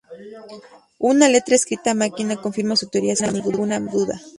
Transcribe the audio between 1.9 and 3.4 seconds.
a máquina confirma su teoría sin